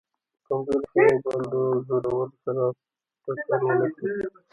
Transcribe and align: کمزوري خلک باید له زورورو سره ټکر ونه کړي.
کمزوري 0.47 0.87
خلک 0.91 1.17
باید 1.25 1.49
له 1.53 1.61
زورورو 1.87 2.35
سره 2.43 2.63
ټکر 3.23 3.59
ونه 3.65 3.87
کړي. 3.95 4.13